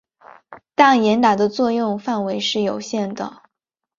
[0.73, 3.43] 但严打的作用范围是有限的。